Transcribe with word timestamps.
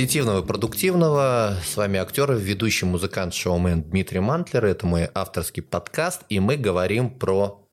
Позитивного 0.00 0.42
и 0.42 0.46
продуктивного. 0.46 1.58
С 1.62 1.76
вами 1.76 1.98
актер, 1.98 2.32
ведущий 2.32 2.86
музыкант, 2.86 3.34
шоумен 3.34 3.82
Дмитрий 3.82 4.20
Мантлер. 4.20 4.64
Это 4.64 4.86
мой 4.86 5.10
авторский 5.12 5.62
подкаст, 5.62 6.22
и 6.30 6.40
мы 6.40 6.56
говорим 6.56 7.10
про 7.10 7.68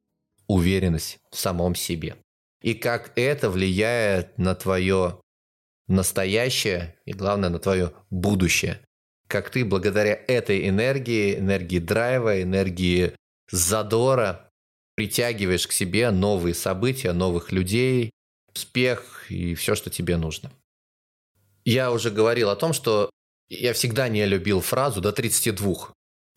уверенность 0.45 1.19
в 1.31 1.37
самом 1.37 1.73
себе. 1.73 2.17
И 2.61 2.73
как 2.73 3.13
это 3.15 3.49
влияет 3.49 4.37
на 4.37 4.55
твое 4.55 5.21
настоящее 5.87 6.97
и, 7.05 7.13
главное, 7.13 7.47
на 7.47 7.59
твое 7.59 7.93
будущее. 8.09 8.81
Как 9.29 9.49
ты 9.49 9.63
благодаря 9.63 10.19
этой 10.27 10.67
энергии, 10.67 11.35
энергии 11.35 11.79
драйва, 11.79 12.41
энергии 12.41 13.13
задора 13.49 14.49
притягиваешь 14.95 15.65
к 15.65 15.71
себе 15.71 16.11
новые 16.11 16.55
события, 16.55 17.13
новых 17.13 17.53
людей, 17.53 18.11
успех 18.53 19.27
и 19.29 19.55
все, 19.55 19.75
что 19.75 19.89
тебе 19.89 20.17
нужно. 20.17 20.51
Я 21.67 21.91
уже 21.91 22.11
говорил 22.11 22.49
о 22.49 22.55
том, 22.55 22.71
что 22.71 23.09
я 23.49 23.73
всегда 23.73 24.07
не 24.07 24.25
любил 24.25 24.61
фразу 24.61 25.01
до 25.01 25.11
32 25.11 25.89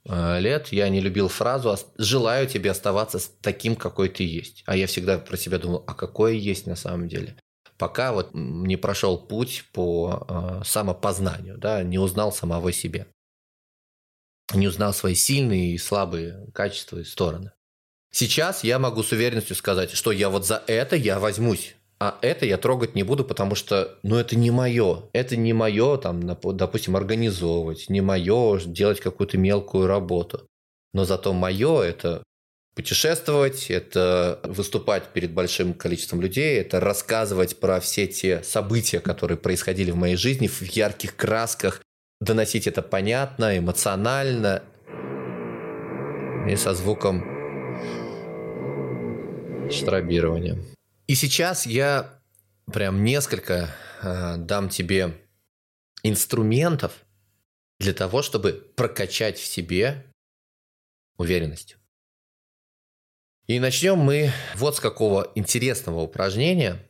э, 0.06 0.40
лет, 0.40 0.72
я 0.72 0.88
не 0.88 1.00
любил 1.00 1.28
фразу 1.28 1.78
«желаю 1.98 2.48
тебе 2.48 2.72
оставаться 2.72 3.20
таким, 3.40 3.76
какой 3.76 4.08
ты 4.08 4.24
есть». 4.24 4.64
А 4.66 4.74
я 4.74 4.88
всегда 4.88 5.18
про 5.18 5.36
себя 5.36 5.58
думал, 5.58 5.84
а 5.86 5.94
какой 5.94 6.36
есть 6.36 6.66
на 6.66 6.74
самом 6.74 7.06
деле? 7.06 7.36
Пока 7.78 8.12
вот 8.12 8.30
не 8.32 8.76
прошел 8.76 9.24
путь 9.24 9.66
по 9.72 10.26
э, 10.28 10.62
самопознанию, 10.64 11.58
да, 11.58 11.84
не 11.84 12.00
узнал 12.00 12.32
самого 12.32 12.72
себя. 12.72 13.06
Не 14.52 14.66
узнал 14.66 14.92
свои 14.92 15.14
сильные 15.14 15.74
и 15.74 15.78
слабые 15.78 16.50
качества 16.52 16.98
и 16.98 17.04
стороны. 17.04 17.52
Сейчас 18.10 18.64
я 18.64 18.80
могу 18.80 19.04
с 19.04 19.12
уверенностью 19.12 19.54
сказать, 19.54 19.92
что 19.92 20.10
я 20.10 20.28
вот 20.28 20.44
за 20.44 20.60
это 20.66 20.96
я 20.96 21.20
возьмусь. 21.20 21.76
А 22.00 22.18
это 22.22 22.46
я 22.46 22.56
трогать 22.56 22.94
не 22.94 23.02
буду, 23.02 23.24
потому 23.24 23.54
что, 23.54 23.98
ну, 24.02 24.16
это 24.16 24.34
не 24.34 24.50
мое. 24.50 25.02
Это 25.12 25.36
не 25.36 25.52
мое, 25.52 25.98
там, 25.98 26.26
допустим, 26.26 26.96
организовывать, 26.96 27.90
не 27.90 28.00
мое 28.00 28.58
делать 28.64 29.00
какую-то 29.00 29.36
мелкую 29.36 29.86
работу. 29.86 30.48
Но 30.94 31.04
зато 31.04 31.34
мое 31.34 31.82
это 31.82 32.22
путешествовать, 32.74 33.70
это 33.70 34.40
выступать 34.44 35.08
перед 35.08 35.32
большим 35.32 35.74
количеством 35.74 36.22
людей, 36.22 36.58
это 36.58 36.80
рассказывать 36.80 37.60
про 37.60 37.80
все 37.80 38.06
те 38.06 38.42
события, 38.44 39.00
которые 39.00 39.36
происходили 39.36 39.90
в 39.90 39.96
моей 39.96 40.16
жизни 40.16 40.46
в 40.46 40.62
ярких 40.62 41.16
красках, 41.16 41.82
доносить 42.20 42.66
это 42.66 42.80
понятно, 42.80 43.58
эмоционально 43.58 44.62
и 46.48 46.56
со 46.56 46.72
звуком 46.72 47.22
штробирования. 49.70 50.56
И 51.10 51.16
сейчас 51.16 51.66
я 51.66 52.22
прям 52.72 53.02
несколько 53.02 53.74
э, 54.00 54.36
дам 54.36 54.68
тебе 54.68 55.28
инструментов 56.04 57.04
для 57.80 57.92
того, 57.94 58.22
чтобы 58.22 58.52
прокачать 58.76 59.36
в 59.36 59.44
себе 59.44 60.06
уверенность. 61.16 61.78
И 63.48 63.58
начнем 63.58 63.98
мы 63.98 64.30
вот 64.54 64.76
с 64.76 64.80
какого 64.80 65.32
интересного 65.34 65.98
упражнения. 65.98 66.88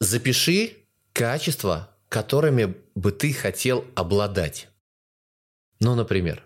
Запиши 0.00 0.88
качества, 1.12 1.96
которыми 2.08 2.74
бы 2.96 3.12
ты 3.12 3.32
хотел 3.32 3.86
обладать. 3.94 4.66
Ну, 5.78 5.94
например, 5.94 6.44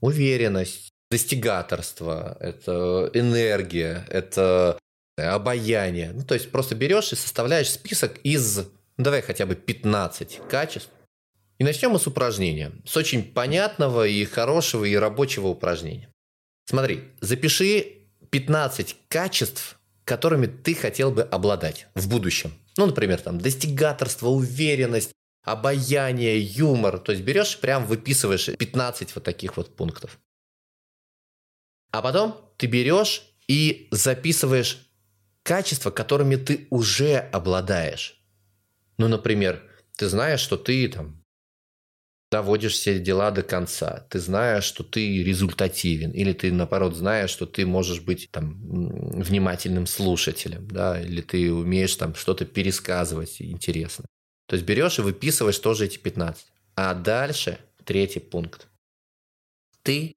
уверенность, 0.00 0.89
достигаторство, 1.10 2.36
это 2.40 3.10
энергия, 3.14 4.06
это 4.08 4.78
обаяние. 5.16 6.12
Ну, 6.12 6.24
то 6.24 6.34
есть 6.34 6.50
просто 6.50 6.74
берешь 6.74 7.12
и 7.12 7.16
составляешь 7.16 7.70
список 7.70 8.18
из, 8.22 8.58
ну, 8.96 9.04
давай 9.04 9.22
хотя 9.22 9.46
бы 9.46 9.54
15 9.54 10.40
качеств. 10.48 10.90
И 11.58 11.64
начнем 11.64 11.90
мы 11.90 11.98
с 11.98 12.06
упражнения. 12.06 12.72
С 12.86 12.96
очень 12.96 13.22
понятного 13.22 14.06
и 14.06 14.24
хорошего 14.24 14.84
и 14.84 14.94
рабочего 14.94 15.48
упражнения. 15.48 16.10
Смотри, 16.64 17.02
запиши 17.20 18.06
15 18.30 18.96
качеств, 19.08 19.78
которыми 20.04 20.46
ты 20.46 20.74
хотел 20.74 21.10
бы 21.10 21.22
обладать 21.22 21.88
в 21.94 22.08
будущем. 22.08 22.52
Ну, 22.78 22.86
например, 22.86 23.20
там 23.20 23.38
достигаторство, 23.38 24.28
уверенность, 24.28 25.12
обаяние, 25.44 26.40
юмор. 26.40 26.98
То 26.98 27.12
есть 27.12 27.24
берешь, 27.24 27.58
прям 27.58 27.84
выписываешь 27.84 28.48
15 28.56 29.14
вот 29.14 29.24
таких 29.24 29.56
вот 29.56 29.74
пунктов. 29.76 30.18
А 31.90 32.02
потом 32.02 32.36
ты 32.56 32.66
берешь 32.66 33.22
и 33.48 33.88
записываешь 33.90 34.86
качества, 35.42 35.90
которыми 35.90 36.36
ты 36.36 36.66
уже 36.70 37.16
обладаешь. 37.16 38.20
Ну, 38.98 39.08
например, 39.08 39.62
ты 39.96 40.08
знаешь, 40.08 40.40
что 40.40 40.56
ты 40.56 40.88
там 40.88 41.20
доводишь 42.30 42.74
все 42.74 43.00
дела 43.00 43.30
до 43.32 43.42
конца, 43.42 44.06
ты 44.08 44.20
знаешь, 44.20 44.64
что 44.64 44.84
ты 44.84 45.24
результативен, 45.24 46.12
или 46.12 46.32
ты, 46.32 46.52
наоборот, 46.52 46.94
знаешь, 46.94 47.30
что 47.30 47.44
ты 47.44 47.66
можешь 47.66 48.00
быть 48.00 48.28
там 48.30 48.56
внимательным 49.20 49.86
слушателем, 49.86 50.68
да, 50.68 51.00
или 51.00 51.22
ты 51.22 51.52
умеешь 51.52 51.96
там 51.96 52.14
что-то 52.14 52.44
пересказывать 52.44 53.42
интересно. 53.42 54.04
То 54.46 54.54
есть 54.54 54.66
берешь 54.66 54.98
и 54.98 55.02
выписываешь 55.02 55.58
тоже 55.58 55.86
эти 55.86 55.98
15. 55.98 56.46
А 56.76 56.94
дальше 56.94 57.58
третий 57.84 58.20
пункт. 58.20 58.68
Ты 59.82 60.14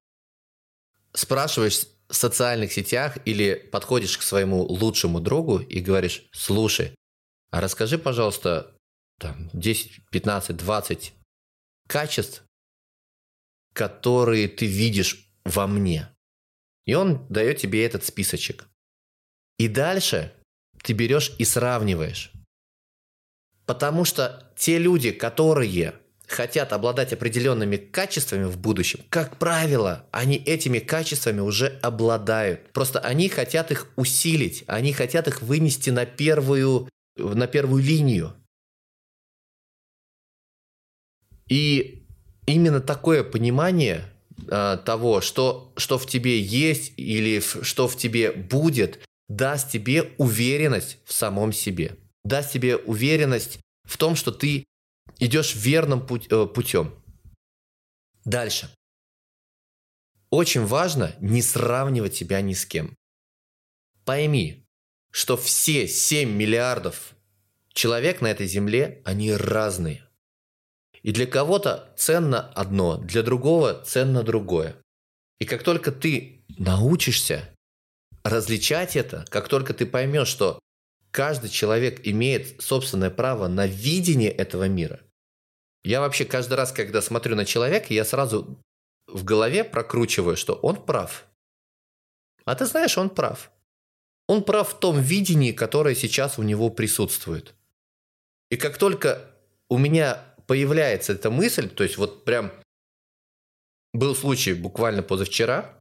спрашиваешь 1.14 1.86
в 2.10 2.14
социальных 2.14 2.72
сетях 2.74 3.18
или 3.26 3.56
подходишь 3.56 4.18
к 4.18 4.22
своему 4.22 4.64
лучшему 4.64 5.20
другу 5.20 5.60
и 5.60 5.80
говоришь, 5.80 6.28
слушай, 6.32 6.96
а 7.52 7.62
расскажи, 7.62 7.98
пожалуйста, 7.98 8.76
там, 9.20 9.50
10, 9.54 10.10
15, 10.10 10.58
20 10.58 11.14
качеств, 11.88 12.44
которые 13.74 14.48
ты 14.48 14.66
видишь 14.66 15.28
во 15.46 15.68
мне. 15.68 16.10
И 16.86 16.94
он 16.94 17.28
дает 17.30 17.58
тебе 17.58 17.86
этот 17.86 18.04
списочек. 18.04 18.68
И 19.58 19.68
дальше 19.68 20.34
ты 20.84 20.94
берешь 20.94 21.32
и 21.38 21.46
сравниваешь. 21.46 22.32
Потому 23.66 24.04
что 24.04 24.52
те 24.58 24.78
люди, 24.78 25.12
которые 25.12 26.03
хотят 26.34 26.74
обладать 26.74 27.14
определенными 27.14 27.78
качествами 27.78 28.46
в 28.46 28.58
будущем, 28.58 29.02
как 29.10 29.38
правило, 29.38 30.06
они 30.12 30.36
этими 30.36 30.80
качествами 30.80 31.40
уже 31.40 31.68
обладают. 31.82 32.72
Просто 32.72 33.00
они 33.00 33.30
хотят 33.30 33.72
их 33.72 33.88
усилить, 33.96 34.64
они 34.68 34.94
хотят 34.94 35.28
их 35.28 35.42
вынести 35.42 35.92
на 35.92 36.06
первую, 36.06 36.90
на 37.18 37.48
первую 37.48 37.84
линию. 37.84 38.34
И 41.48 42.06
именно 42.48 42.82
такое 42.82 43.24
понимание 43.24 44.06
э, 44.48 44.78
того, 44.84 45.22
что, 45.22 45.74
что 45.78 46.00
в 46.00 46.08
тебе 46.08 46.40
есть 46.40 46.94
или 46.98 47.40
в, 47.40 47.64
что 47.64 47.88
в 47.88 47.96
тебе 47.96 48.32
будет, 48.32 49.06
даст 49.30 49.72
тебе 49.72 50.14
уверенность 50.18 50.98
в 51.06 51.14
самом 51.14 51.54
себе. 51.54 51.98
Даст 52.24 52.54
тебе 52.54 52.78
уверенность 52.78 53.60
в 53.88 53.98
том, 53.98 54.16
что 54.16 54.32
ты 54.32 54.66
идешь 55.20 55.56
верным 55.56 56.06
путь, 56.06 56.28
э, 56.30 56.46
путем. 56.46 56.94
Дальше. 58.26 58.70
Очень 60.30 60.66
важно 60.66 61.16
не 61.20 61.42
сравнивать 61.42 62.16
себя 62.16 62.42
ни 62.42 62.54
с 62.54 62.66
кем. 62.66 62.96
Пойми, 64.06 64.66
что 65.12 65.38
все 65.38 65.88
7 65.88 66.30
миллиардов 66.30 67.14
человек 67.74 68.22
на 68.22 68.28
этой 68.28 68.48
земле, 68.48 69.02
они 69.06 69.34
разные. 69.34 70.08
И 71.02 71.12
для 71.12 71.28
кого-то 71.28 71.94
ценно 71.98 72.50
одно, 72.54 72.98
для 72.98 73.24
другого 73.24 73.84
ценно 73.86 74.24
другое. 74.24 74.76
И 75.40 75.46
как 75.46 75.64
только 75.64 75.92
ты 75.92 76.46
научишься 76.58 77.54
различать 78.24 78.96
это, 78.96 79.26
как 79.30 79.50
только 79.50 79.74
ты 79.74 79.86
поймешь, 79.86 80.30
что 80.30 80.60
каждый 81.14 81.52
человек 81.52 82.02
имеет 82.08 82.60
собственное 82.62 83.12
право 83.12 83.48
на 83.48 83.68
видение 83.68 84.32
этого 84.32 84.68
мира. 84.68 85.00
Я 85.84 86.02
вообще 86.02 86.26
каждый 86.26 86.56
раз, 86.56 86.72
когда 86.72 87.02
смотрю 87.02 87.36
на 87.36 87.46
человека, 87.46 87.94
я 87.94 88.04
сразу 88.04 88.60
в 89.08 89.24
голове 89.24 89.64
прокручиваю, 89.64 90.36
что 90.36 90.56
он 90.56 90.84
прав. 90.84 91.26
А 92.46 92.56
ты 92.56 92.66
знаешь, 92.66 92.98
он 92.98 93.10
прав. 93.12 93.52
Он 94.28 94.44
прав 94.44 94.74
в 94.74 94.80
том 94.80 95.00
видении, 95.00 95.52
которое 95.52 95.94
сейчас 95.94 96.40
у 96.40 96.44
него 96.44 96.70
присутствует. 96.70 97.54
И 98.50 98.58
как 98.58 98.78
только 98.78 99.30
у 99.70 99.78
меня 99.78 100.36
появляется 100.48 101.14
эта 101.14 101.30
мысль, 101.30 101.70
то 101.70 101.84
есть 101.84 101.98
вот 101.98 102.26
прям 102.26 102.52
был 103.94 104.16
случай 104.16 104.54
буквально 104.54 105.04
позавчера, 105.04 105.78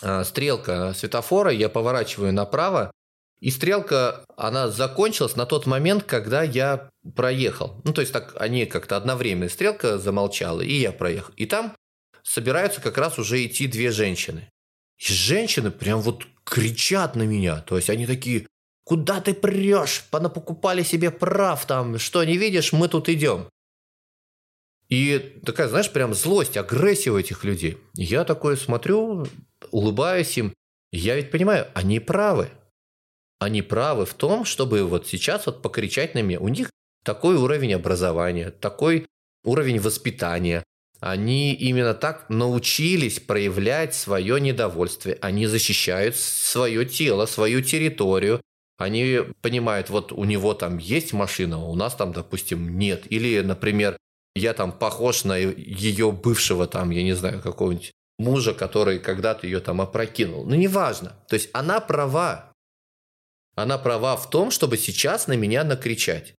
а, 0.00 0.22
стрелка 0.22 0.94
светофора, 0.94 1.50
я 1.50 1.68
поворачиваю 1.68 2.32
направо, 2.32 2.92
и 3.40 3.50
стрелка, 3.50 4.24
она 4.36 4.68
закончилась 4.68 5.36
на 5.36 5.46
тот 5.46 5.66
момент, 5.66 6.04
когда 6.04 6.42
я 6.42 6.90
проехал. 7.14 7.80
Ну, 7.84 7.92
то 7.92 8.00
есть 8.00 8.12
так 8.12 8.34
они 8.38 8.66
как-то 8.66 8.96
одновременно. 8.96 9.48
Стрелка 9.48 9.98
замолчала, 9.98 10.60
и 10.60 10.74
я 10.74 10.92
проехал. 10.92 11.32
И 11.36 11.46
там 11.46 11.74
собираются 12.22 12.80
как 12.80 12.98
раз 12.98 13.18
уже 13.18 13.44
идти 13.44 13.66
две 13.66 13.90
женщины. 13.90 14.50
И 14.98 15.12
женщины 15.12 15.70
прям 15.70 16.00
вот 16.00 16.26
кричат 16.44 17.14
на 17.14 17.22
меня. 17.22 17.60
То 17.60 17.76
есть 17.76 17.90
они 17.90 18.06
такие 18.06 18.46
Куда 18.88 19.20
ты 19.20 19.34
прешь? 19.34 20.04
Понапокупали 20.10 20.82
себе 20.82 21.10
прав 21.10 21.66
там. 21.66 21.98
Что, 21.98 22.24
не 22.24 22.38
видишь, 22.38 22.72
мы 22.72 22.88
тут 22.88 23.10
идем. 23.10 23.50
И 24.88 25.18
такая, 25.44 25.68
знаешь, 25.68 25.92
прям 25.92 26.14
злость, 26.14 26.56
агрессия 26.56 27.10
у 27.10 27.18
этих 27.18 27.44
людей. 27.44 27.76
Я 27.92 28.24
такое 28.24 28.56
смотрю, 28.56 29.26
улыбаюсь 29.70 30.38
им. 30.38 30.54
Я 30.90 31.16
ведь 31.16 31.30
понимаю, 31.30 31.66
они 31.74 32.00
правы. 32.00 32.48
Они 33.38 33.62
правы 33.62 34.04
в 34.04 34.14
том, 34.14 34.44
чтобы 34.44 34.84
вот 34.84 35.06
сейчас 35.06 35.46
вот 35.46 35.62
покричать 35.62 36.14
на 36.14 36.22
меня. 36.22 36.40
У 36.40 36.48
них 36.48 36.70
такой 37.04 37.36
уровень 37.36 37.74
образования, 37.74 38.50
такой 38.50 39.06
уровень 39.44 39.80
воспитания. 39.80 40.64
Они 41.00 41.54
именно 41.54 41.94
так 41.94 42.28
научились 42.28 43.20
проявлять 43.20 43.94
свое 43.94 44.40
недовольствие. 44.40 45.16
Они 45.20 45.46
защищают 45.46 46.16
свое 46.16 46.84
тело, 46.84 47.26
свою 47.26 47.62
территорию. 47.62 48.40
Они 48.78 49.20
понимают, 49.40 49.90
вот 49.90 50.12
у 50.12 50.24
него 50.24 50.54
там 50.54 50.78
есть 50.78 51.12
машина, 51.12 51.56
а 51.56 51.64
у 51.64 51.74
нас 51.74 51.94
там, 51.94 52.12
допустим, 52.12 52.78
нет. 52.78 53.04
Или, 53.10 53.40
например, 53.40 53.96
я 54.34 54.54
там 54.54 54.72
похож 54.72 55.24
на 55.24 55.36
ее 55.36 56.12
бывшего 56.12 56.66
там, 56.66 56.90
я 56.90 57.02
не 57.02 57.12
знаю, 57.12 57.40
какого-нибудь 57.40 57.92
мужа, 58.18 58.54
который 58.54 58.98
когда-то 58.98 59.46
ее 59.46 59.60
там 59.60 59.80
опрокинул. 59.80 60.44
Ну, 60.44 60.54
неважно. 60.54 61.16
То 61.28 61.34
есть 61.34 61.50
она 61.52 61.80
права. 61.80 62.47
Она 63.62 63.76
права 63.76 64.16
в 64.16 64.30
том, 64.30 64.50
чтобы 64.50 64.76
сейчас 64.76 65.26
на 65.26 65.32
меня 65.32 65.64
накричать. 65.64 66.34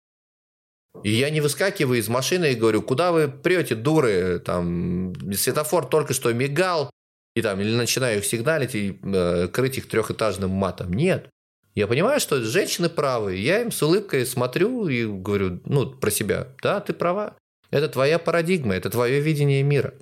И 1.03 1.11
я 1.11 1.31
не 1.31 1.41
выскакиваю 1.41 1.99
из 1.99 2.09
машины 2.09 2.53
и 2.53 2.55
говорю, 2.55 2.81
куда 2.83 3.13
вы 3.13 3.29
прете, 3.29 3.75
дуры, 3.75 4.39
там, 4.39 5.15
светофор 5.35 5.87
только 5.87 6.15
что 6.15 6.33
мигал, 6.33 6.91
и 7.35 7.43
там, 7.43 7.61
или 7.61 7.75
начинаю 7.75 8.19
их 8.19 8.25
сигналить 8.25 8.75
и 8.75 8.99
э, 9.03 9.49
крыть 9.49 9.79
их 9.79 9.89
трехэтажным 9.89 10.51
матом. 10.51 10.93
Нет. 10.93 11.29
Я 11.75 11.87
понимаю, 11.87 12.21
что 12.21 12.43
женщины 12.43 12.89
правы. 12.89 13.37
Я 13.37 13.63
им 13.63 13.71
с 13.71 13.83
улыбкой 13.83 14.25
смотрю 14.25 14.89
и 14.89 15.05
говорю, 15.05 15.61
ну, 15.65 15.91
про 15.91 16.11
себя. 16.11 16.49
Да, 16.63 16.81
ты 16.81 16.93
права. 16.93 17.37
Это 17.71 17.89
твоя 17.89 18.19
парадигма, 18.19 18.75
это 18.75 18.91
твое 18.91 19.21
видение 19.21 19.63
мира. 19.63 19.95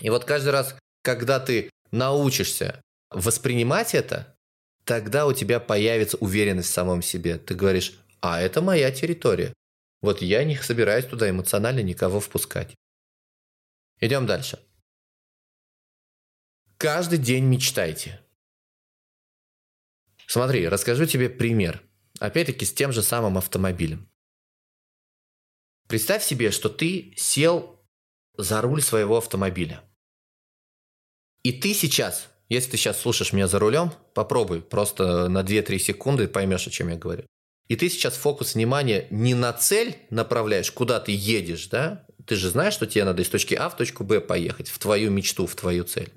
И 0.00 0.10
вот 0.10 0.24
каждый 0.24 0.50
раз, 0.50 0.74
когда 1.02 1.38
ты 1.38 1.70
научишься 1.92 2.80
воспринимать 3.10 3.94
это, 3.94 4.33
тогда 4.84 5.26
у 5.26 5.32
тебя 5.32 5.60
появится 5.60 6.16
уверенность 6.18 6.68
в 6.68 6.72
самом 6.72 7.02
себе. 7.02 7.38
Ты 7.38 7.54
говоришь, 7.54 7.98
а 8.20 8.40
это 8.40 8.62
моя 8.62 8.90
территория. 8.90 9.52
Вот 10.00 10.22
я 10.22 10.44
не 10.44 10.56
собираюсь 10.56 11.06
туда 11.06 11.28
эмоционально 11.28 11.80
никого 11.80 12.20
впускать. 12.20 12.74
Идем 14.00 14.26
дальше. 14.26 14.58
Каждый 16.76 17.18
день 17.18 17.44
мечтайте. 17.44 18.20
Смотри, 20.26 20.68
расскажу 20.68 21.06
тебе 21.06 21.30
пример. 21.30 21.82
Опять-таки 22.18 22.64
с 22.64 22.72
тем 22.72 22.92
же 22.92 23.02
самым 23.02 23.38
автомобилем. 23.38 24.10
Представь 25.88 26.24
себе, 26.24 26.50
что 26.50 26.68
ты 26.68 27.14
сел 27.16 27.80
за 28.36 28.60
руль 28.60 28.82
своего 28.82 29.18
автомобиля. 29.18 29.84
И 31.42 31.52
ты 31.52 31.74
сейчас, 31.74 32.28
если 32.48 32.72
ты 32.72 32.76
сейчас 32.76 33.00
слушаешь 33.00 33.32
меня 33.32 33.48
за 33.48 33.58
рулем, 33.58 33.92
попробуй 34.14 34.60
просто 34.60 35.28
на 35.28 35.40
2-3 35.42 35.78
секунды 35.78 36.28
поймешь, 36.28 36.66
о 36.66 36.70
чем 36.70 36.88
я 36.88 36.96
говорю. 36.96 37.24
И 37.68 37.76
ты 37.76 37.88
сейчас 37.88 38.14
фокус 38.14 38.54
внимания 38.54 39.06
не 39.10 39.34
на 39.34 39.52
цель 39.52 39.96
направляешь, 40.10 40.70
куда 40.70 41.00
ты 41.00 41.12
едешь, 41.12 41.68
да? 41.68 42.06
Ты 42.26 42.36
же 42.36 42.50
знаешь, 42.50 42.74
что 42.74 42.86
тебе 42.86 43.04
надо 43.04 43.22
из 43.22 43.28
точки 43.28 43.54
А 43.54 43.68
в 43.68 43.76
точку 43.76 44.04
Б 44.04 44.20
поехать, 44.20 44.68
в 44.68 44.78
твою 44.78 45.10
мечту, 45.10 45.46
в 45.46 45.54
твою 45.54 45.84
цель. 45.84 46.12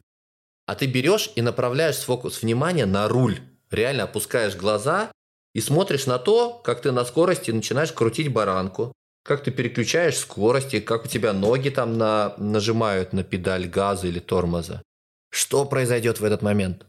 А 0.66 0.76
ты 0.76 0.86
берешь 0.86 1.32
и 1.36 1.42
направляешь 1.42 1.98
фокус 1.98 2.42
внимания 2.42 2.86
на 2.86 3.08
руль. 3.08 3.40
Реально 3.72 4.04
опускаешь 4.04 4.56
глаза 4.56 5.12
и 5.54 5.62
смотришь 5.62 6.06
на 6.06 6.20
то, 6.20 6.54
как 6.64 6.82
ты 6.82 6.92
на 6.92 7.06
скорости 7.06 7.52
начинаешь 7.52 7.94
крутить 7.94 8.32
баранку, 8.32 8.92
как 9.24 9.44
ты 9.44 9.52
переключаешь 9.52 10.18
скорости, 10.18 10.80
как 10.80 11.06
у 11.06 11.08
тебя 11.08 11.34
ноги 11.34 11.70
там 11.70 11.98
на, 11.98 12.34
нажимают 12.38 13.14
на 13.14 13.24
педаль 13.24 13.68
газа 13.68 14.08
или 14.08 14.20
тормоза. 14.20 14.82
Что 15.30 15.66
произойдет 15.66 16.20
в 16.20 16.24
этот 16.24 16.42
момент? 16.42 16.86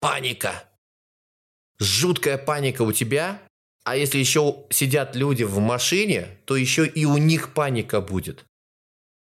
Паника. 0.00 0.64
Жуткая 1.78 2.38
паника 2.38 2.82
у 2.82 2.92
тебя, 2.92 3.40
а 3.84 3.96
если 3.96 4.18
еще 4.18 4.64
сидят 4.70 5.14
люди 5.14 5.44
в 5.44 5.58
машине, 5.58 6.38
то 6.46 6.56
еще 6.56 6.86
и 6.86 7.04
у 7.04 7.18
них 7.18 7.52
паника 7.52 8.00
будет. 8.00 8.44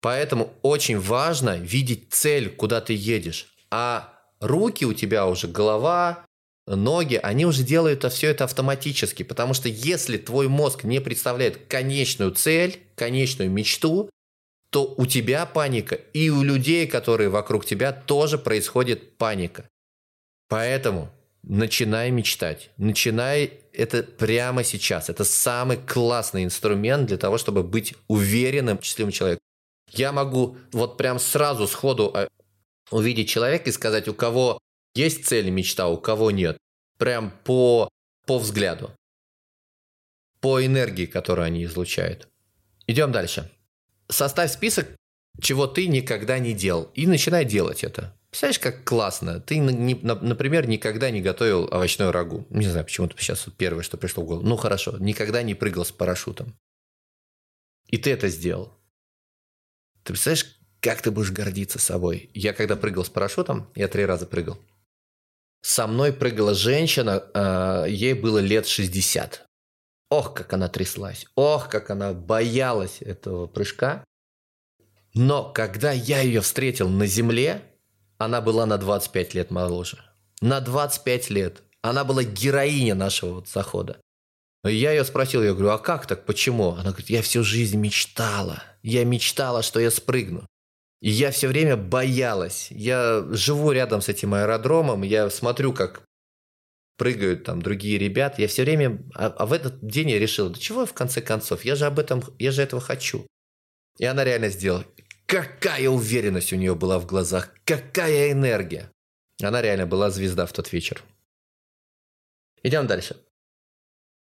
Поэтому 0.00 0.52
очень 0.62 1.00
важно 1.00 1.56
видеть 1.58 2.12
цель, 2.12 2.50
куда 2.50 2.80
ты 2.80 2.92
едешь. 2.92 3.54
А 3.70 4.12
руки 4.40 4.84
у 4.84 4.92
тебя 4.92 5.26
уже, 5.26 5.48
голова, 5.48 6.26
ноги, 6.66 7.18
они 7.22 7.46
уже 7.46 7.62
делают 7.62 8.04
все 8.12 8.28
это 8.28 8.44
автоматически. 8.44 9.22
Потому 9.22 9.54
что 9.54 9.68
если 9.68 10.18
твой 10.18 10.48
мозг 10.48 10.84
не 10.84 11.00
представляет 11.00 11.66
конечную 11.66 12.32
цель, 12.32 12.80
конечную 12.94 13.50
мечту, 13.50 14.10
то 14.74 14.92
у 14.96 15.06
тебя 15.06 15.46
паника, 15.46 15.94
и 15.94 16.30
у 16.30 16.42
людей, 16.42 16.88
которые 16.88 17.28
вокруг 17.28 17.64
тебя, 17.64 17.92
тоже 17.92 18.38
происходит 18.38 19.16
паника. 19.16 19.70
Поэтому 20.48 21.12
начинай 21.44 22.10
мечтать. 22.10 22.70
Начинай 22.76 23.52
это 23.72 24.02
прямо 24.02 24.64
сейчас. 24.64 25.08
Это 25.08 25.22
самый 25.22 25.76
классный 25.76 26.42
инструмент 26.42 27.06
для 27.06 27.18
того, 27.18 27.38
чтобы 27.38 27.62
быть 27.62 27.94
уверенным, 28.08 28.82
счастливым 28.82 29.12
человеком. 29.12 29.44
Я 29.92 30.10
могу 30.10 30.56
вот 30.72 30.96
прям 30.96 31.20
сразу 31.20 31.68
сходу 31.68 32.10
а, 32.12 32.26
увидеть 32.90 33.28
человека 33.28 33.70
и 33.70 33.72
сказать, 33.72 34.08
у 34.08 34.12
кого 34.12 34.58
есть 34.96 35.24
цель 35.24 35.50
мечта, 35.50 35.86
у 35.86 35.98
кого 35.98 36.32
нет. 36.32 36.58
Прям 36.98 37.32
по, 37.44 37.88
по 38.26 38.40
взгляду. 38.40 38.90
По 40.40 40.66
энергии, 40.66 41.06
которую 41.06 41.46
они 41.46 41.62
излучают. 41.62 42.26
Идем 42.88 43.12
дальше. 43.12 43.53
Составь 44.08 44.52
список, 44.52 44.88
чего 45.40 45.66
ты 45.66 45.86
никогда 45.86 46.38
не 46.38 46.54
делал. 46.54 46.90
И 46.94 47.06
начинай 47.06 47.44
делать 47.44 47.84
это. 47.84 48.14
Представляешь, 48.30 48.58
как 48.58 48.84
классно. 48.84 49.40
Ты, 49.40 49.60
например, 49.60 50.66
никогда 50.66 51.10
не 51.10 51.22
готовил 51.22 51.68
овощной 51.70 52.10
рагу. 52.10 52.46
Не 52.50 52.66
знаю, 52.66 52.84
почему-то 52.84 53.16
сейчас 53.16 53.46
первое, 53.56 53.82
что 53.82 53.96
пришло 53.96 54.24
в 54.24 54.26
голову. 54.26 54.46
Ну 54.46 54.56
хорошо, 54.56 54.96
никогда 54.98 55.42
не 55.42 55.54
прыгал 55.54 55.84
с 55.84 55.92
парашютом. 55.92 56.56
И 57.86 57.96
ты 57.96 58.10
это 58.10 58.28
сделал. 58.28 58.72
Ты 60.02 60.12
представляешь, 60.12 60.58
как 60.80 61.00
ты 61.00 61.10
будешь 61.10 61.30
гордиться 61.30 61.78
собой? 61.78 62.30
Я 62.34 62.52
когда 62.52 62.76
прыгал 62.76 63.04
с 63.04 63.08
парашютом, 63.08 63.70
я 63.74 63.88
три 63.88 64.04
раза 64.04 64.26
прыгал. 64.26 64.58
Со 65.62 65.86
мной 65.86 66.12
прыгала 66.12 66.54
женщина, 66.54 67.24
э, 67.32 67.86
ей 67.88 68.12
было 68.12 68.38
лет 68.38 68.66
60. 68.66 69.46
Ох, 70.10 70.34
как 70.34 70.52
она 70.52 70.68
тряслась. 70.68 71.26
Ох, 71.34 71.68
как 71.68 71.90
она 71.90 72.12
боялась 72.12 73.00
этого 73.00 73.46
прыжка. 73.46 74.04
Но 75.14 75.52
когда 75.52 75.92
я 75.92 76.20
ее 76.20 76.40
встретил 76.40 76.88
на 76.88 77.06
земле, 77.06 77.62
она 78.18 78.40
была 78.40 78.66
на 78.66 78.78
25 78.78 79.34
лет 79.34 79.50
моложе. 79.50 79.98
На 80.40 80.60
25 80.60 81.30
лет. 81.30 81.62
Она 81.82 82.04
была 82.04 82.24
героиня 82.24 82.94
нашего 82.94 83.34
вот 83.34 83.48
захода. 83.48 83.98
Я 84.64 84.92
ее 84.92 85.04
спросил, 85.04 85.42
я 85.42 85.52
говорю, 85.52 85.70
а 85.70 85.78
как 85.78 86.06
так, 86.06 86.24
почему? 86.24 86.70
Она 86.70 86.90
говорит, 86.90 87.10
я 87.10 87.20
всю 87.20 87.44
жизнь 87.44 87.76
мечтала. 87.76 88.62
Я 88.82 89.04
мечтала, 89.04 89.62
что 89.62 89.78
я 89.78 89.90
спрыгну. 89.90 90.46
И 91.02 91.10
я 91.10 91.30
все 91.30 91.48
время 91.48 91.76
боялась. 91.76 92.68
Я 92.70 93.26
живу 93.30 93.72
рядом 93.72 94.00
с 94.00 94.08
этим 94.08 94.32
аэродромом, 94.32 95.02
я 95.02 95.28
смотрю, 95.28 95.74
как 95.74 96.02
прыгают 96.96 97.44
там 97.44 97.62
другие 97.62 97.98
ребята. 97.98 98.42
Я 98.42 98.48
все 98.48 98.62
время... 98.62 99.02
А, 99.14 99.26
а 99.26 99.46
в 99.46 99.52
этот 99.52 99.84
день 99.86 100.10
я 100.10 100.18
решил, 100.18 100.50
да 100.50 100.58
чего 100.58 100.86
в 100.86 100.92
конце 100.92 101.20
концов? 101.20 101.64
Я 101.64 101.76
же 101.76 101.86
об 101.86 101.98
этом... 101.98 102.22
Я 102.38 102.52
же 102.52 102.62
этого 102.62 102.80
хочу. 102.80 103.26
И 103.98 104.04
она 104.04 104.24
реально 104.24 104.48
сделала. 104.48 104.84
Какая 105.26 105.88
уверенность 105.88 106.52
у 106.52 106.56
нее 106.56 106.74
была 106.74 106.98
в 106.98 107.06
глазах, 107.06 107.50
какая 107.64 108.32
энергия. 108.32 108.90
Она 109.42 109.62
реально 109.62 109.86
была 109.86 110.10
звезда 110.10 110.46
в 110.46 110.52
тот 110.52 110.72
вечер. 110.72 111.02
Идем 112.62 112.86
дальше. 112.86 113.16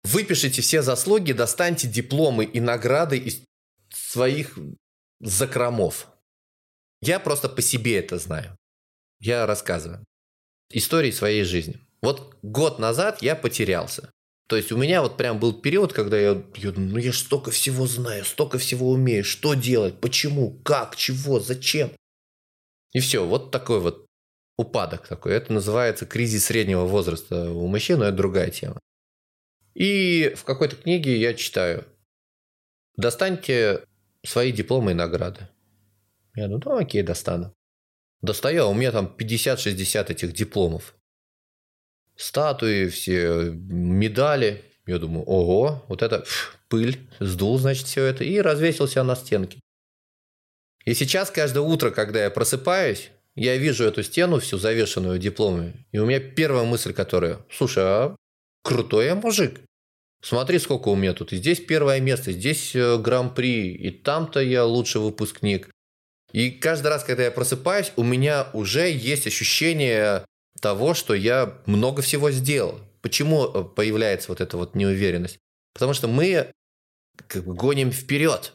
Выпишите 0.04 0.62
все 0.62 0.82
заслуги, 0.82 1.34
достаньте 1.34 1.88
дипломы 1.88 2.46
и 2.46 2.60
награды 2.60 3.18
из 3.18 3.44
своих 3.90 4.58
закромов. 5.20 6.08
Я 7.02 7.20
просто 7.20 7.50
по 7.50 7.62
себе 7.62 7.98
это 8.00 8.18
знаю. 8.18 8.58
Я 9.20 9.46
рассказываю. 9.46 10.06
Истории 10.72 11.12
своей 11.12 11.44
жизни. 11.44 11.80
Вот 12.02 12.38
год 12.42 12.80
назад 12.80 13.22
я 13.22 13.36
потерялся. 13.36 14.12
То 14.48 14.56
есть 14.56 14.72
у 14.72 14.78
меня 14.78 15.02
вот 15.02 15.16
прям 15.16 15.40
был 15.40 15.54
период, 15.54 15.94
когда 15.94 16.18
я, 16.18 16.44
я 16.56 16.72
ну 16.76 16.98
я 16.98 17.12
же 17.12 17.20
столько 17.20 17.52
всего 17.52 17.86
знаю, 17.86 18.26
столько 18.26 18.58
всего 18.58 18.90
умею, 18.90 19.24
что 19.24 19.54
делать, 19.54 20.00
почему, 20.00 20.60
как, 20.64 20.96
чего, 20.96 21.40
зачем. 21.40 21.92
И 22.94 23.00
все, 23.00 23.26
вот 23.26 23.52
такой 23.52 23.80
вот 23.80 24.08
упадок 24.58 25.08
такой. 25.08 25.34
Это 25.34 25.54
называется 25.54 26.06
кризис 26.06 26.46
среднего 26.46 26.86
возраста 26.86 27.52
у 27.52 27.68
мужчин, 27.68 28.00
но 28.00 28.06
это 28.06 28.18
другая 28.18 28.50
тема. 28.50 28.80
И 29.76 30.34
в 30.36 30.44
какой-то 30.44 30.76
книге 30.76 31.16
я 31.18 31.34
читаю, 31.34 31.86
достаньте 32.98 33.86
свои 34.26 34.52
дипломы 34.52 34.92
и 34.92 34.96
награды. 34.96 35.48
Я 36.36 36.48
думаю, 36.48 36.62
ну 36.66 36.78
окей, 36.78 37.04
достану. 37.04 37.54
Достаю, 38.22 38.64
а 38.64 38.68
у 38.68 38.74
меня 38.74 38.92
там 38.92 39.16
50-60 39.18 40.12
этих 40.12 40.34
дипломов. 40.34 40.96
Статуи, 42.20 42.88
все 42.88 43.52
медали. 43.54 44.64
Я 44.86 45.00
думаю, 45.00 45.24
ого, 45.26 45.84
вот 45.88 46.02
это 46.02 46.26
пыль, 46.68 47.00
сдул, 47.20 47.58
значит, 47.58 47.88
все 47.88 48.04
это, 48.06 48.24
и 48.24 48.40
развесил 48.42 48.88
себя 48.88 49.04
на 49.04 49.16
стенке. 49.16 49.60
И 50.86 50.94
сейчас 50.94 51.32
каждое 51.32 51.62
утро, 51.62 51.92
когда 51.92 52.24
я 52.24 52.30
просыпаюсь, 52.30 53.12
я 53.36 53.56
вижу 53.58 53.86
эту 53.86 54.04
стену 54.04 54.40
всю 54.40 54.58
завешенную 54.58 55.20
дипломами, 55.20 55.86
и 55.92 56.00
у 56.00 56.06
меня 56.06 56.20
первая 56.20 56.66
мысль, 56.66 56.94
которая, 56.94 57.40
слушай, 57.52 57.84
а 57.84 58.16
крутой 58.64 59.06
я 59.06 59.16
мужик. 59.16 59.62
Смотри, 60.22 60.60
сколько 60.60 60.90
у 60.90 60.96
меня 60.96 61.14
тут. 61.14 61.32
И 61.32 61.38
здесь 61.38 61.62
первое 61.62 62.02
место, 62.02 62.34
здесь 62.34 62.76
э, 62.76 62.98
гран-при, 62.98 63.72
и 63.74 63.90
там-то 63.90 64.42
я 64.42 64.66
лучший 64.66 65.00
выпускник. 65.00 65.70
И 66.34 66.52
каждый 66.52 66.88
раз, 66.88 67.06
когда 67.06 67.24
я 67.24 67.32
просыпаюсь, 67.32 67.94
у 67.96 68.04
меня 68.04 68.48
уже 68.54 68.92
есть 68.92 69.28
ощущение 69.28 70.26
того, 70.60 70.94
что 70.94 71.14
я 71.14 71.58
много 71.66 72.02
всего 72.02 72.32
сделал. 72.32 72.80
Почему 73.02 73.46
э, 73.46 73.64
появляется 73.64 74.30
вот 74.30 74.42
эта 74.42 74.58
вот 74.58 74.76
неуверенность? 74.76 75.40
Потому 75.74 75.94
что 75.94 76.08
мы 76.08 76.52
как 77.28 77.44
бы 77.44 77.54
гоним 77.54 77.92
вперед. 77.92 78.54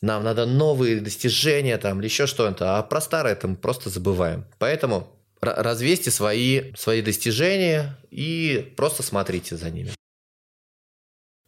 Нам 0.00 0.24
надо 0.24 0.46
новые 0.46 1.00
достижения 1.00 1.78
там 1.78 2.00
или 2.00 2.06
еще 2.06 2.26
что-то, 2.26 2.78
а 2.78 2.82
про 2.82 3.00
старое 3.00 3.34
там 3.36 3.56
просто 3.56 3.88
забываем. 3.88 4.44
Поэтому 4.58 5.08
развесьте 5.40 6.10
свои, 6.10 6.72
свои 6.74 7.02
достижения 7.02 7.98
и 8.10 8.72
просто 8.76 9.02
смотрите 9.02 9.56
за 9.56 9.70
ними. 9.70 9.90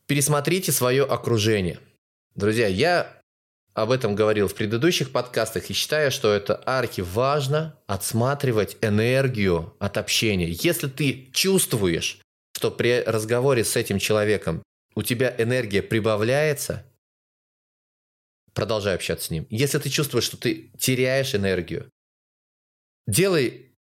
Пересмотрите 0.06 0.72
свое 0.72 1.04
окружение. 1.04 1.80
Друзья, 2.34 2.66
я 2.66 3.20
об 3.74 3.90
этом 3.90 4.14
говорил 4.14 4.46
в 4.48 4.54
предыдущих 4.54 5.10
подкастах 5.10 5.68
и 5.68 5.74
считаю, 5.74 6.10
что 6.10 6.32
это 6.32 6.62
арки 6.64 7.00
важно 7.00 7.76
отсматривать 7.86 8.76
энергию 8.80 9.76
от 9.80 9.98
общения. 9.98 10.48
Если 10.48 10.88
ты 10.88 11.28
чувствуешь, 11.32 12.20
что 12.56 12.70
при 12.70 13.02
разговоре 13.02 13.64
с 13.64 13.76
этим 13.76 13.98
человеком 13.98 14.62
у 14.94 15.02
тебя 15.02 15.34
энергия 15.38 15.82
прибавляется, 15.82 16.86
продолжай 18.52 18.94
общаться 18.94 19.26
с 19.26 19.30
ним. 19.30 19.46
Если 19.50 19.78
ты 19.78 19.90
чувствуешь, 19.90 20.24
что 20.24 20.36
ты 20.36 20.70
теряешь 20.78 21.34
энергию, 21.34 21.90
делай 23.08 23.74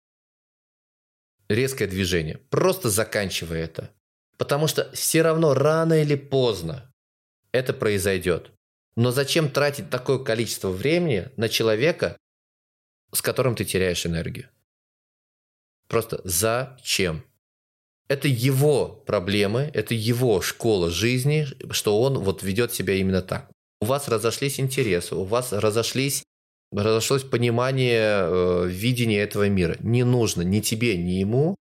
резкое 1.49 1.87
движение. 1.87 2.37
Просто 2.49 2.89
заканчивай 2.89 3.59
это. 3.59 3.91
Потому 4.37 4.67
что 4.67 4.89
все 4.93 5.21
равно 5.21 5.53
рано 5.53 6.01
или 6.01 6.15
поздно 6.15 6.91
это 7.51 7.73
произойдет. 7.73 8.51
Но 8.95 9.11
зачем 9.11 9.49
тратить 9.49 9.89
такое 9.89 10.19
количество 10.19 10.69
времени 10.69 11.29
на 11.37 11.49
человека, 11.49 12.17
с 13.11 13.21
которым 13.21 13.55
ты 13.55 13.65
теряешь 13.65 14.05
энергию? 14.05 14.49
Просто 15.87 16.21
зачем? 16.23 17.23
Это 18.07 18.27
его 18.27 18.87
проблемы, 18.87 19.71
это 19.73 19.93
его 19.93 20.41
школа 20.41 20.89
жизни, 20.89 21.47
что 21.71 22.01
он 22.01 22.19
вот 22.19 22.43
ведет 22.43 22.73
себя 22.73 22.95
именно 22.95 23.21
так. 23.21 23.49
У 23.79 23.85
вас 23.85 24.07
разошлись 24.07 24.59
интересы, 24.59 25.15
у 25.15 25.23
вас 25.23 25.53
разошлись 25.53 26.23
разошлось 26.71 27.23
понимание, 27.23 28.23
э, 28.23 28.67
видение 28.67 29.21
этого 29.21 29.49
мира. 29.49 29.75
Не 29.79 30.03
нужно 30.03 30.41
ни 30.41 30.61
тебе, 30.61 30.97
ни 30.97 31.11
ему 31.11 31.55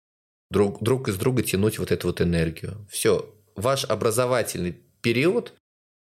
друг, 0.50 0.82
друг 0.82 1.08
из 1.08 1.16
друга 1.16 1.42
тянуть 1.42 1.78
вот 1.78 1.92
эту 1.92 2.08
вот 2.08 2.20
энергию. 2.20 2.86
Все, 2.90 3.32
ваш 3.54 3.84
образовательный 3.84 4.76
период 5.00 5.54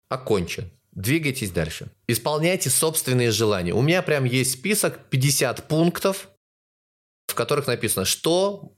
окончен. 0.08 0.70
Двигайтесь 0.92 1.50
дальше. 1.50 1.90
Исполняйте 2.06 2.68
собственные 2.68 3.30
желания. 3.30 3.72
У 3.72 3.80
меня 3.80 4.02
прям 4.02 4.24
есть 4.24 4.52
список 4.52 5.08
50 5.08 5.66
пунктов, 5.66 6.28
в 7.26 7.34
которых 7.34 7.66
написано, 7.66 8.04
что 8.04 8.76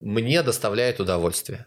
мне 0.00 0.42
доставляет 0.42 1.00
удовольствие. 1.00 1.66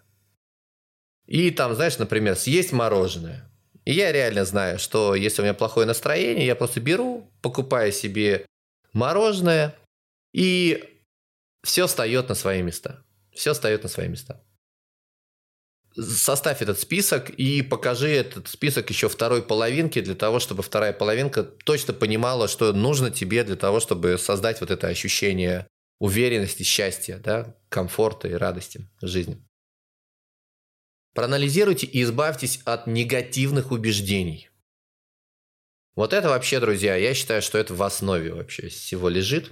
И 1.25 1.49
там, 1.49 1.73
знаешь, 1.73 1.97
например, 1.97 2.35
съесть 2.35 2.71
мороженое. 2.71 3.49
И 3.85 3.93
я 3.93 4.11
реально 4.11 4.45
знаю, 4.45 4.77
что 4.77 5.15
если 5.15 5.41
у 5.41 5.45
меня 5.45 5.53
плохое 5.55 5.87
настроение, 5.87 6.45
я 6.45 6.55
просто 6.55 6.79
беру, 6.79 7.31
покупаю 7.41 7.91
себе 7.91 8.45
мороженое, 8.93 9.75
и 10.33 11.01
все 11.63 11.87
встает 11.87 12.29
на 12.29 12.35
свои 12.35 12.61
места. 12.61 13.03
Все 13.33 13.53
встает 13.53 13.81
на 13.83 13.89
свои 13.89 14.07
места 14.07 14.43
составь 15.95 16.61
этот 16.61 16.79
список 16.79 17.29
и 17.29 17.61
покажи 17.61 18.09
этот 18.09 18.47
список 18.47 18.89
еще 18.89 19.09
второй 19.09 19.41
половинке 19.43 20.01
для 20.01 20.15
того, 20.15 20.39
чтобы 20.39 20.63
вторая 20.63 20.93
половинка 20.93 21.43
точно 21.43 21.93
понимала, 21.93 22.47
что 22.47 22.73
нужно 22.73 23.11
тебе 23.11 23.43
для 23.43 23.55
того, 23.55 23.79
чтобы 23.79 24.17
создать 24.17 24.61
вот 24.61 24.71
это 24.71 24.87
ощущение 24.87 25.67
уверенности, 25.99 26.63
счастья, 26.63 27.17
да, 27.17 27.55
комфорта 27.69 28.27
и 28.27 28.33
радости 28.33 28.89
в 29.01 29.07
жизни. 29.07 29.41
Проанализируйте 31.13 31.85
и 31.85 32.01
избавьтесь 32.01 32.59
от 32.65 32.87
негативных 32.87 33.71
убеждений. 33.71 34.49
Вот 35.95 36.11
это 36.11 36.29
вообще, 36.29 36.59
друзья, 36.59 36.95
я 36.95 37.13
считаю, 37.13 37.43
что 37.43 37.59
это 37.59 37.75
в 37.75 37.83
основе 37.83 38.33
вообще 38.33 38.69
всего 38.69 39.09
лежит. 39.09 39.51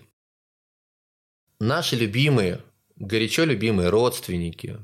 Наши 1.60 1.96
любимые, 1.96 2.64
горячо 2.96 3.44
любимые 3.44 3.90
родственники, 3.90 4.80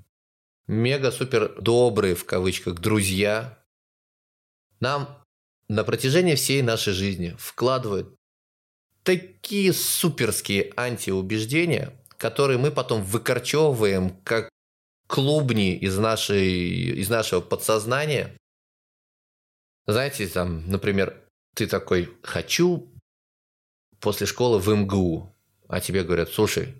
мега-супер 0.67 1.59
добрые, 1.61 2.15
в 2.15 2.25
кавычках, 2.25 2.79
друзья 2.79 3.57
нам 4.79 5.23
на 5.69 5.83
протяжении 5.83 6.35
всей 6.35 6.61
нашей 6.61 6.93
жизни 6.93 7.35
вкладывают 7.39 8.15
такие 9.03 9.73
суперские 9.73 10.71
антиубеждения, 10.75 11.93
которые 12.17 12.57
мы 12.57 12.71
потом 12.71 13.01
выкорчевываем 13.03 14.09
как 14.23 14.49
клубни 15.07 15.75
из, 15.75 15.97
нашей, 15.97 16.99
из 16.99 17.09
нашего 17.09 17.41
подсознания. 17.41 18.37
Знаете, 19.85 20.27
там, 20.27 20.69
например, 20.69 21.23
ты 21.55 21.67
такой, 21.67 22.13
хочу 22.21 22.91
после 23.99 24.27
школы 24.27 24.59
в 24.59 24.67
МГУ, 24.67 25.33
а 25.67 25.79
тебе 25.79 26.03
говорят, 26.03 26.29
слушай, 26.29 26.75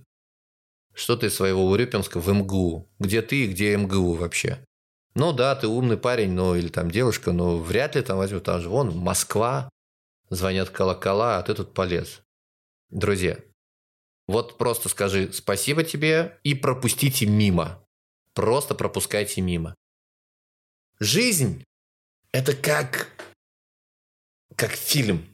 что 0.97 1.15
ты 1.15 1.29
своего 1.29 1.67
Урюпинска 1.67 2.19
в 2.19 2.27
МГУ? 2.27 2.89
Где 2.97 3.21
ты 3.21 3.43
и 3.43 3.47
где 3.47 3.77
МГУ 3.77 4.13
вообще? 4.13 4.65
Ну 5.13 5.31
да, 5.31 5.55
ты 5.55 5.67
умный 5.67 5.97
парень, 5.97 6.31
ну 6.31 6.55
или 6.55 6.69
там 6.69 6.89
девушка, 6.89 7.31
но 7.31 7.57
вряд 7.57 7.95
ли 7.95 8.01
там 8.01 8.17
возьмут. 8.17 8.43
Там 8.43 8.61
же 8.61 8.69
вон 8.69 8.97
Москва, 8.97 9.69
звонят 10.29 10.71
колокола, 10.71 11.37
а 11.37 11.43
ты 11.43 11.53
тут 11.53 11.75
полез. 11.75 12.21
Друзья, 12.89 13.37
вот 14.27 14.57
просто 14.57 14.89
скажи 14.89 15.31
спасибо 15.33 15.83
тебе 15.83 16.39
и 16.43 16.55
пропустите 16.55 17.27
мимо. 17.27 17.83
Просто 18.33 18.73
пропускайте 18.73 19.41
мимо. 19.41 19.75
Жизнь– 20.99 21.63
это 22.31 22.55
как, 22.55 23.11
как 24.55 24.71
фильм. 24.71 25.27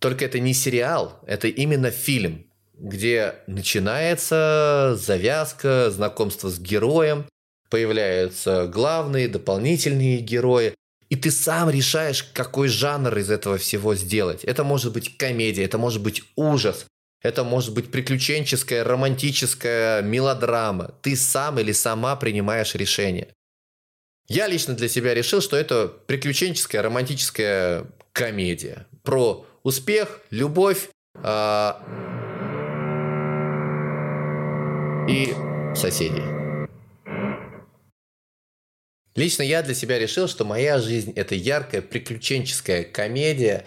Только 0.00 0.26
это 0.26 0.38
не 0.38 0.52
сериал, 0.52 1.18
это 1.26 1.48
именно 1.48 1.90
фильм 1.90 2.50
где 2.78 3.36
начинается 3.46 4.96
завязка, 4.98 5.90
знакомство 5.90 6.48
с 6.48 6.58
героем, 6.58 7.26
появляются 7.70 8.66
главные, 8.66 9.28
дополнительные 9.28 10.18
герои, 10.18 10.74
и 11.08 11.16
ты 11.16 11.30
сам 11.30 11.70
решаешь, 11.70 12.22
какой 12.22 12.68
жанр 12.68 13.16
из 13.18 13.30
этого 13.30 13.58
всего 13.58 13.94
сделать. 13.94 14.44
Это 14.44 14.64
может 14.64 14.92
быть 14.92 15.16
комедия, 15.16 15.64
это 15.64 15.78
может 15.78 16.02
быть 16.02 16.22
ужас, 16.36 16.86
это 17.22 17.44
может 17.44 17.72
быть 17.72 17.90
приключенческая, 17.90 18.84
романтическая 18.84 20.02
мелодрама. 20.02 20.94
Ты 21.02 21.16
сам 21.16 21.58
или 21.58 21.72
сама 21.72 22.16
принимаешь 22.16 22.74
решение. 22.74 23.28
Я 24.28 24.46
лично 24.46 24.74
для 24.74 24.88
себя 24.88 25.14
решил, 25.14 25.40
что 25.40 25.56
это 25.56 25.88
приключенческая, 25.88 26.82
романтическая 26.82 27.86
комедия. 28.12 28.86
Про 29.02 29.46
успех, 29.62 30.20
любовь, 30.30 30.88
а, 31.16 31.82
и 35.08 35.34
соседей. 35.74 36.22
Лично 39.14 39.42
я 39.42 39.62
для 39.62 39.74
себя 39.74 39.98
решил, 39.98 40.26
что 40.26 40.44
моя 40.44 40.80
жизнь– 40.80 41.12
это 41.16 41.34
яркая 41.34 41.82
приключенческая 41.82 42.82
комедия, 42.82 43.64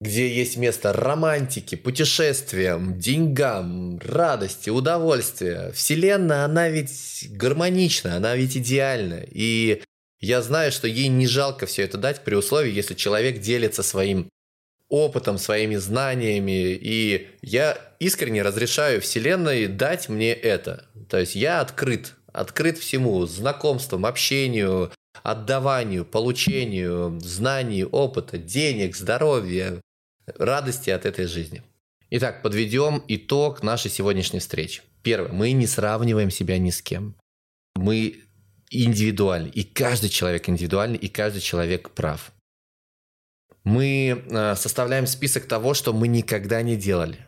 где 0.00 0.28
есть 0.28 0.56
место 0.56 0.92
романтики, 0.92 1.76
путешествиям, 1.76 2.98
деньгам, 2.98 3.98
радости, 3.98 4.70
удовольствия. 4.70 5.70
Вселенная, 5.72 6.44
она 6.44 6.68
ведь 6.68 7.28
гармонична, 7.30 8.16
она 8.16 8.34
ведь 8.34 8.56
идеальна. 8.56 9.22
И 9.30 9.82
я 10.20 10.42
знаю, 10.42 10.72
что 10.72 10.88
ей 10.88 11.08
не 11.08 11.26
жалко 11.26 11.66
все 11.66 11.82
это 11.82 11.98
дать 11.98 12.24
при 12.24 12.34
условии, 12.34 12.72
если 12.72 12.94
человек 12.94 13.40
делится 13.40 13.82
своим 13.82 14.28
опытом, 14.90 15.38
своими 15.38 15.76
знаниями. 15.76 16.72
И 16.72 17.28
я 17.40 17.78
искренне 17.98 18.42
разрешаю 18.42 19.00
Вселенной 19.00 19.66
дать 19.66 20.10
мне 20.10 20.32
это. 20.32 20.86
То 21.08 21.18
есть 21.18 21.34
я 21.34 21.60
открыт, 21.60 22.14
открыт 22.32 22.76
всему, 22.76 23.24
знакомствам, 23.26 24.04
общению, 24.04 24.92
отдаванию, 25.22 26.04
получению 26.04 27.18
знаний, 27.20 27.84
опыта, 27.84 28.36
денег, 28.36 28.96
здоровья, 28.96 29.80
радости 30.36 30.90
от 30.90 31.06
этой 31.06 31.26
жизни. 31.26 31.62
Итак, 32.10 32.42
подведем 32.42 33.02
итог 33.06 33.62
нашей 33.62 33.90
сегодняшней 33.90 34.40
встречи. 34.40 34.82
Первое. 35.02 35.32
Мы 35.32 35.52
не 35.52 35.66
сравниваем 35.66 36.30
себя 36.30 36.58
ни 36.58 36.70
с 36.70 36.82
кем. 36.82 37.14
Мы 37.76 38.20
индивидуальны. 38.70 39.48
И 39.48 39.62
каждый 39.62 40.10
человек 40.10 40.48
индивидуальный, 40.48 40.98
и 40.98 41.08
каждый 41.08 41.40
человек 41.40 41.90
прав. 41.90 42.32
Мы 43.64 44.24
э, 44.26 44.54
составляем 44.56 45.06
список 45.06 45.46
того, 45.46 45.74
что 45.74 45.92
мы 45.92 46.08
никогда 46.08 46.62
не 46.62 46.76
делали. 46.76 47.26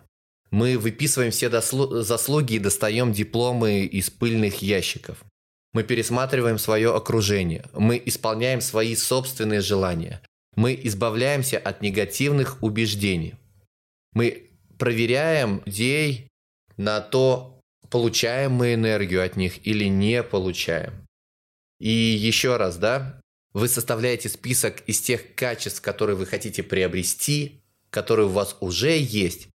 Мы 0.50 0.78
выписываем 0.78 1.30
все 1.30 1.50
заслуги 1.50 2.54
и 2.54 2.58
достаем 2.58 3.12
дипломы 3.12 3.84
из 3.84 4.10
пыльных 4.10 4.60
ящиков. 4.60 5.24
Мы 5.72 5.82
пересматриваем 5.82 6.58
свое 6.58 6.94
окружение. 6.94 7.64
Мы 7.72 8.00
исполняем 8.04 8.60
свои 8.60 8.94
собственные 8.94 9.62
желания. 9.62 10.20
Мы 10.54 10.78
избавляемся 10.82 11.58
от 11.58 11.80
негативных 11.80 12.62
убеждений. 12.62 13.34
Мы 14.12 14.50
проверяем 14.78 15.62
людей 15.64 16.28
на 16.76 17.00
то, 17.00 17.58
получаем 17.88 18.52
мы 18.52 18.74
энергию 18.74 19.24
от 19.24 19.36
них 19.36 19.66
или 19.66 19.86
не 19.86 20.22
получаем. 20.22 20.92
И 21.80 21.88
еще 21.88 22.58
раз, 22.58 22.76
да, 22.76 23.21
вы 23.54 23.68
составляете 23.68 24.28
список 24.28 24.82
из 24.86 25.00
тех 25.00 25.34
качеств, 25.34 25.80
которые 25.80 26.16
вы 26.16 26.26
хотите 26.26 26.62
приобрести, 26.62 27.60
которые 27.90 28.26
у 28.26 28.30
вас 28.30 28.56
уже 28.60 28.98
есть, 28.98 29.48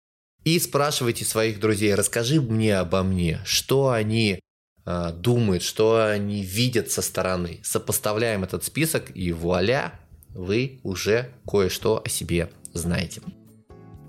и 0.43 0.59
спрашивайте 0.59 1.25
своих 1.25 1.59
друзей, 1.59 1.93
расскажи 1.93 2.39
мне 2.41 2.77
обо 2.77 3.03
мне, 3.03 3.41
что 3.43 3.89
они 3.89 4.39
э, 4.85 5.11
думают, 5.13 5.63
что 5.63 6.05
они 6.09 6.41
видят 6.43 6.89
со 6.89 7.01
стороны. 7.01 7.59
Сопоставляем 7.63 8.43
этот 8.43 8.63
список, 8.63 9.11
и 9.13 9.33
вуаля, 9.33 9.99
вы 10.29 10.79
уже 10.83 11.31
кое-что 11.45 12.01
о 12.05 12.07
себе 12.07 12.49
знаете. 12.73 13.21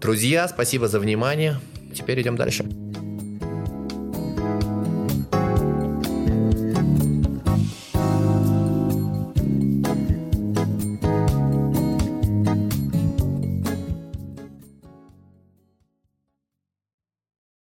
Друзья, 0.01 0.47
спасибо 0.47 0.87
за 0.87 1.01
внимание. 1.01 1.61
Теперь 1.93 2.21
идем 2.21 2.37
дальше. 2.37 2.65